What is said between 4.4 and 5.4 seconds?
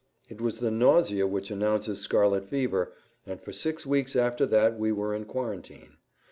that we were in